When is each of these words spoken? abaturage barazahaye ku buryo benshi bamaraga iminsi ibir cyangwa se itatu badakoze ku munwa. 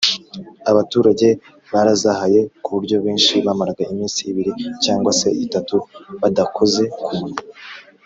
abaturage 0.71 1.27
barazahaye 1.73 2.39
ku 2.63 2.69
buryo 2.75 2.97
benshi 3.05 3.33
bamaraga 3.45 3.83
iminsi 3.91 4.19
ibir 4.31 4.47
cyangwa 4.83 5.11
se 5.19 5.27
itatu 5.45 5.75
badakoze 6.21 6.83
ku 7.03 7.11
munwa. 7.19 7.41